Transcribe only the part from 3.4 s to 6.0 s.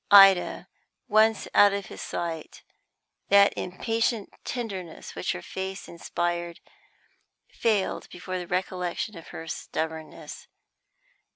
impatient tenderness which her face